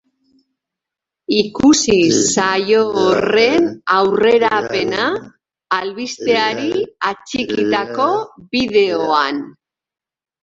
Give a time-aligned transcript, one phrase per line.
[1.39, 1.97] Ikusi
[2.29, 3.67] saio horren
[3.97, 5.05] aurrerapena
[5.79, 6.71] albisteari
[7.11, 8.07] atxikitako
[8.57, 9.41] bideoan.